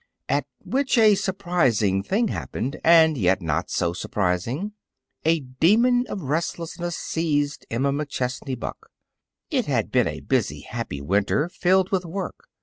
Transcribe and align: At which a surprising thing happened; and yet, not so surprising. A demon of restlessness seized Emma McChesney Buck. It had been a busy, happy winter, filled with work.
At 0.27 0.47
which 0.65 0.97
a 0.97 1.13
surprising 1.13 2.01
thing 2.01 2.29
happened; 2.29 2.79
and 2.83 3.15
yet, 3.19 3.39
not 3.39 3.69
so 3.69 3.93
surprising. 3.93 4.71
A 5.25 5.41
demon 5.41 6.07
of 6.09 6.23
restlessness 6.23 6.97
seized 6.97 7.67
Emma 7.69 7.91
McChesney 7.93 8.59
Buck. 8.59 8.89
It 9.51 9.67
had 9.67 9.91
been 9.91 10.07
a 10.07 10.21
busy, 10.21 10.61
happy 10.61 11.01
winter, 11.01 11.49
filled 11.49 11.91
with 11.91 12.03
work. 12.03 12.47